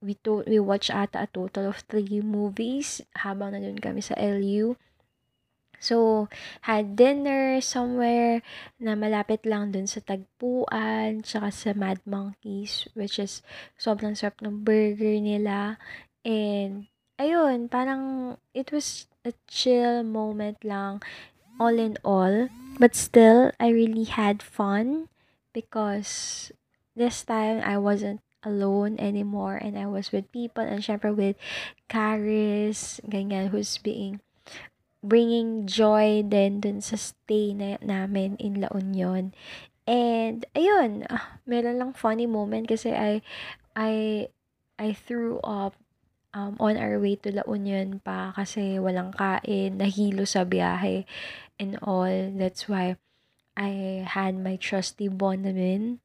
we 0.00 0.14
to 0.22 0.46
we 0.46 0.58
watched 0.62 0.94
ata 0.94 1.26
a 1.26 1.28
total 1.30 1.70
of 1.70 1.82
three 1.90 2.22
movies 2.22 3.02
habang 3.18 3.54
nandun 3.54 3.82
kami 3.82 4.02
sa 4.02 4.14
LU. 4.18 4.78
So, 5.78 6.26
had 6.66 6.98
dinner 6.98 7.62
somewhere 7.62 8.42
na 8.82 8.98
malapit 8.98 9.46
lang 9.46 9.70
dun 9.70 9.86
sa 9.86 10.02
Tagpuan, 10.02 11.22
tsaka 11.22 11.54
sa 11.54 11.70
Mad 11.70 12.02
Monkeys, 12.02 12.90
which 12.98 13.22
is 13.22 13.46
sobrang 13.78 14.18
sarap 14.18 14.42
ng 14.42 14.66
burger 14.66 15.22
nila. 15.22 15.78
And, 16.26 16.90
ayun, 17.22 17.70
parang 17.70 18.36
it 18.50 18.74
was 18.74 19.06
a 19.22 19.30
chill 19.46 20.02
moment 20.02 20.66
lang, 20.66 20.98
all 21.62 21.78
in 21.78 21.94
all. 22.02 22.50
But 22.82 22.98
still, 22.98 23.54
I 23.62 23.70
really 23.70 24.10
had 24.10 24.42
fun 24.42 25.06
because 25.54 26.50
this 26.98 27.22
time 27.22 27.62
I 27.62 27.78
wasn't 27.78 28.18
alone 28.42 28.96
anymore 28.98 29.58
and 29.58 29.78
I 29.78 29.86
was 29.86 30.12
with 30.12 30.30
people 30.30 30.62
and 30.62 30.82
syempre 30.82 31.14
with 31.14 31.36
Caris, 31.88 33.00
ganyan, 33.06 33.50
who's 33.50 33.78
being 33.78 34.20
bringing 35.02 35.66
joy 35.66 36.26
din 36.26 36.58
dun 36.58 36.82
sa 36.82 36.98
stay 36.98 37.54
na, 37.54 37.78
namin 37.78 38.34
in 38.42 38.58
La 38.58 38.68
Union. 38.74 39.30
And 39.88 40.44
ayun, 40.52 41.08
uh, 41.08 41.40
meron 41.48 41.80
lang 41.80 41.92
funny 41.96 42.28
moment 42.28 42.68
kasi 42.68 42.92
I 42.92 43.24
I 43.72 43.92
I 44.76 44.92
threw 44.92 45.40
up 45.40 45.78
um, 46.34 46.60
on 46.60 46.76
our 46.76 47.00
way 47.00 47.16
to 47.24 47.32
La 47.32 47.46
Union 47.48 48.02
pa 48.04 48.36
kasi 48.36 48.76
walang 48.76 49.14
kain, 49.16 49.80
nahilo 49.80 50.28
sa 50.28 50.44
biyahe 50.44 51.08
and 51.56 51.80
all. 51.80 52.30
That's 52.36 52.68
why 52.68 53.00
I 53.56 54.04
had 54.06 54.38
my 54.38 54.60
trusty 54.60 55.08
Bonamin 55.08 56.04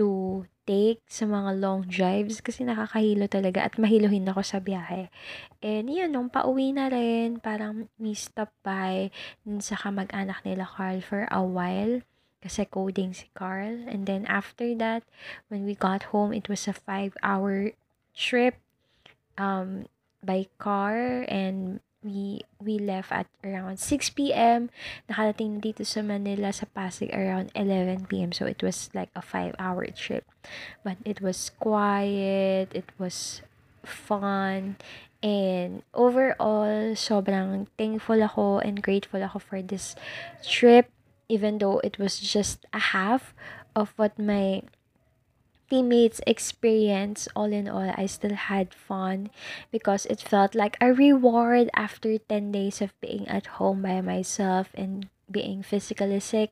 to 0.00 0.46
take 0.70 1.02
sa 1.10 1.26
mga 1.26 1.58
long 1.58 1.82
drives 1.90 2.38
kasi 2.38 2.62
nakakahilo 2.62 3.26
talaga 3.26 3.66
at 3.66 3.74
mahiluhin 3.74 4.30
ako 4.30 4.46
sa 4.46 4.62
biyahe. 4.62 5.10
And 5.58 5.90
yun, 5.90 6.14
nung 6.14 6.30
pauwi 6.30 6.70
na 6.70 6.86
rin, 6.86 7.42
parang 7.42 7.90
we 7.98 8.14
stop 8.14 8.54
by 8.62 9.10
sa 9.58 9.74
kamag-anak 9.74 10.46
nila 10.46 10.70
Carl 10.70 11.02
for 11.02 11.26
a 11.26 11.42
while 11.42 12.06
kasi 12.38 12.70
coding 12.70 13.10
si 13.10 13.26
Carl. 13.34 13.82
And 13.90 14.06
then 14.06 14.30
after 14.30 14.70
that, 14.78 15.02
when 15.50 15.66
we 15.66 15.74
got 15.74 16.14
home, 16.14 16.30
it 16.30 16.46
was 16.46 16.70
a 16.70 16.72
five-hour 16.72 17.74
trip 18.14 18.54
um, 19.34 19.90
by 20.22 20.46
car 20.62 21.26
and 21.26 21.82
we 22.02 22.42
we 22.60 22.78
left 22.78 23.12
at 23.12 23.26
around 23.44 23.78
6 23.78 24.10
p.m. 24.16 24.70
Nakarating 25.08 25.60
dito 25.60 25.84
sa 25.84 26.00
Manila 26.00 26.52
sa 26.52 26.66
Pasig 26.70 27.12
around 27.12 27.52
11 27.54 28.08
p.m. 28.08 28.32
So 28.32 28.48
it 28.48 28.64
was 28.64 28.88
like 28.94 29.12
a 29.12 29.20
5-hour 29.20 29.86
trip. 29.92 30.24
But 30.84 30.96
it 31.04 31.20
was 31.20 31.52
quiet, 31.60 32.72
it 32.72 32.88
was 32.96 33.44
fun, 33.84 34.76
and 35.20 35.84
overall, 35.92 36.96
sobrang 36.96 37.68
thankful 37.76 38.20
ako 38.24 38.64
and 38.64 38.80
grateful 38.80 39.20
ako 39.20 39.38
for 39.40 39.60
this 39.60 39.92
trip 40.40 40.88
even 41.30 41.62
though 41.62 41.78
it 41.86 41.96
was 41.96 42.18
just 42.18 42.66
a 42.74 42.90
half 42.90 43.32
of 43.78 43.94
what 43.94 44.18
my 44.18 44.60
teammates 45.70 46.20
experience, 46.26 47.28
all 47.34 47.52
in 47.52 47.68
all, 47.68 47.94
I 47.96 48.06
still 48.06 48.34
had 48.34 48.74
fun 48.74 49.30
because 49.70 50.04
it 50.06 50.20
felt 50.20 50.54
like 50.54 50.76
a 50.80 50.92
reward 50.92 51.70
after 51.74 52.18
10 52.18 52.52
days 52.52 52.82
of 52.82 52.92
being 53.00 53.28
at 53.28 53.62
home 53.62 53.82
by 53.82 54.00
myself 54.02 54.68
and 54.74 55.08
being 55.30 55.62
physically 55.62 56.18
sick. 56.18 56.50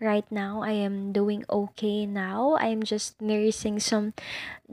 Right 0.00 0.24
now, 0.32 0.62
I 0.64 0.72
am 0.72 1.12
doing 1.12 1.44
okay 1.48 2.06
now. 2.06 2.56
I'm 2.56 2.82
just 2.82 3.20
nursing 3.20 3.78
some 3.78 4.14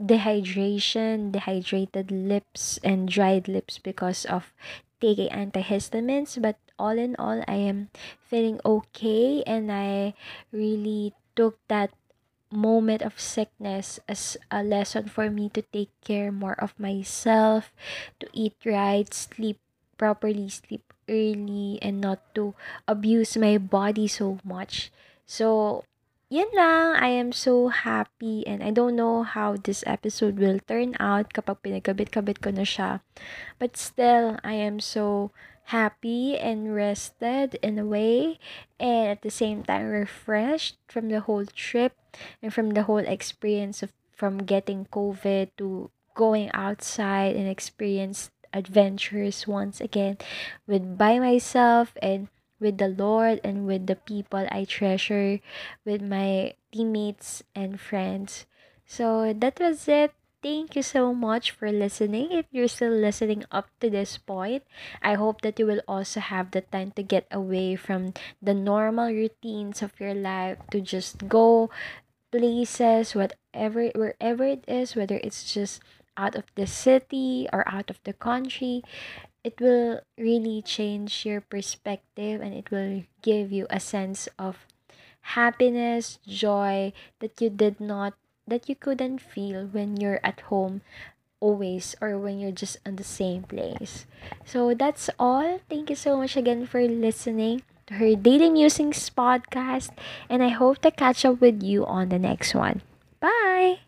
dehydration, 0.00 1.30
dehydrated 1.30 2.10
lips, 2.10 2.80
and 2.82 3.06
dried 3.06 3.46
lips 3.46 3.76
because 3.76 4.24
of 4.24 4.52
taking 5.00 5.28
antihistamines. 5.28 6.40
But 6.40 6.56
all 6.78 6.96
in 6.96 7.14
all, 7.18 7.44
I 7.46 7.60
am 7.60 7.92
feeling 8.24 8.58
okay, 8.64 9.44
and 9.46 9.70
I 9.70 10.14
really 10.50 11.12
took 11.36 11.60
that 11.68 11.92
moment 12.52 13.02
of 13.02 13.18
sickness 13.20 13.98
as 14.08 14.36
a 14.50 14.62
lesson 14.62 15.08
for 15.08 15.30
me 15.30 15.48
to 15.50 15.62
take 15.62 15.90
care 16.04 16.30
more 16.32 16.54
of 16.60 16.78
myself, 16.78 17.72
to 18.20 18.28
eat 18.32 18.54
right, 18.64 19.08
sleep 19.12 19.58
properly, 19.98 20.48
sleep 20.48 20.92
early, 21.08 21.78
and 21.82 22.00
not 22.00 22.20
to 22.34 22.54
abuse 22.86 23.36
my 23.36 23.58
body 23.58 24.06
so 24.08 24.38
much. 24.44 24.92
So, 25.26 25.84
yan 26.32 26.48
lang. 26.56 26.96
I 26.96 27.12
am 27.12 27.28
so 27.28 27.68
happy 27.68 28.40
and 28.48 28.64
I 28.64 28.72
don't 28.72 28.96
know 28.96 29.20
how 29.20 29.60
this 29.60 29.84
episode 29.84 30.40
will 30.40 30.64
turn 30.64 30.96
out 30.96 31.36
kapag 31.36 31.60
pinagkabit-kabit 31.60 32.40
ko 32.40 32.48
na 32.56 32.64
siya. 32.64 33.04
But 33.60 33.76
still, 33.76 34.40
I 34.40 34.56
am 34.56 34.80
so 34.80 35.36
happy 35.76 36.40
and 36.40 36.72
rested 36.72 37.60
in 37.60 37.76
a 37.76 37.84
way 37.84 38.40
and 38.80 39.12
at 39.12 39.20
the 39.20 39.30
same 39.30 39.62
time 39.62 39.92
refreshed 39.92 40.80
from 40.88 41.12
the 41.12 41.20
whole 41.20 41.44
trip 41.52 41.94
and 42.40 42.48
from 42.48 42.72
the 42.72 42.88
whole 42.88 43.04
experience 43.04 43.84
of 43.84 43.92
from 44.10 44.42
getting 44.42 44.90
covid 44.90 45.54
to 45.56 45.86
going 46.18 46.50
outside 46.52 47.38
and 47.38 47.46
experience 47.46 48.34
adventures 48.52 49.46
once 49.46 49.80
again 49.80 50.18
with 50.66 50.98
by 50.98 51.22
myself 51.22 51.94
and 52.02 52.26
with 52.62 52.78
the 52.78 52.88
Lord 52.88 53.42
and 53.42 53.66
with 53.66 53.90
the 53.90 53.98
people 53.98 54.46
I 54.50 54.62
treasure, 54.64 55.42
with 55.84 56.00
my 56.00 56.54
teammates 56.70 57.42
and 57.54 57.80
friends. 57.80 58.46
So 58.86 59.34
that 59.34 59.58
was 59.58 59.88
it. 59.88 60.14
Thank 60.42 60.74
you 60.74 60.82
so 60.82 61.14
much 61.14 61.50
for 61.50 61.70
listening. 61.70 62.30
If 62.30 62.46
you're 62.50 62.70
still 62.70 62.94
listening 62.94 63.44
up 63.50 63.70
to 63.78 63.90
this 63.90 64.18
point, 64.18 64.62
I 65.02 65.14
hope 65.14 65.42
that 65.42 65.58
you 65.58 65.66
will 65.66 65.82
also 65.86 66.18
have 66.18 66.50
the 66.50 66.62
time 66.62 66.90
to 66.98 67.02
get 67.02 67.26
away 67.30 67.76
from 67.76 68.14
the 68.42 68.54
normal 68.54 69.10
routines 69.10 69.82
of 69.82 69.98
your 70.00 70.14
life 70.14 70.58
to 70.70 70.80
just 70.80 71.28
go 71.28 71.70
places, 72.32 73.14
whatever, 73.14 73.94
wherever 73.94 74.42
it 74.42 74.64
is, 74.66 74.96
whether 74.96 75.20
it's 75.22 75.46
just 75.46 75.80
out 76.16 76.34
of 76.34 76.44
the 76.56 76.66
city 76.66 77.46
or 77.52 77.62
out 77.68 77.88
of 77.88 78.00
the 78.04 78.12
country, 78.12 78.82
it 79.44 79.60
will 79.60 80.00
really 80.18 80.62
change 80.62 81.26
your 81.26 81.40
perspective 81.40 82.40
and 82.40 82.54
it 82.54 82.70
will 82.70 83.04
give 83.22 83.52
you 83.52 83.66
a 83.70 83.80
sense 83.80 84.28
of 84.38 84.66
happiness, 85.36 86.18
joy 86.26 86.92
that 87.20 87.40
you 87.40 87.50
did 87.50 87.80
not 87.80 88.14
that 88.46 88.68
you 88.68 88.74
couldn't 88.74 89.20
feel 89.20 89.66
when 89.70 89.96
you're 89.96 90.20
at 90.24 90.40
home 90.50 90.82
always 91.40 91.94
or 92.00 92.18
when 92.18 92.38
you're 92.40 92.54
just 92.54 92.78
in 92.86 92.96
the 92.96 93.04
same 93.04 93.42
place. 93.42 94.06
So 94.44 94.74
that's 94.74 95.10
all. 95.18 95.60
Thank 95.68 95.90
you 95.90 95.96
so 95.96 96.16
much 96.16 96.36
again 96.36 96.66
for 96.66 96.82
listening 96.82 97.62
to 97.86 97.94
her 97.94 98.14
Daily 98.16 98.50
Musings 98.50 99.10
podcast 99.10 99.90
and 100.28 100.42
I 100.42 100.48
hope 100.48 100.82
to 100.82 100.90
catch 100.90 101.24
up 101.24 101.40
with 101.40 101.62
you 101.62 101.86
on 101.86 102.08
the 102.08 102.18
next 102.18 102.54
one. 102.54 102.82
Bye. 103.20 103.82